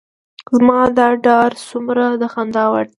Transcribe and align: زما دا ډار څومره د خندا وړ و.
زما 0.55 0.79
دا 0.97 1.07
ډار 1.25 1.51
څومره 1.69 2.03
د 2.21 2.23
خندا 2.33 2.65
وړ 2.73 2.85
و. 2.87 2.89